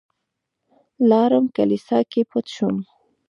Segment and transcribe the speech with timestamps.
[1.09, 2.77] لاړم کليسا کې پټ شوم.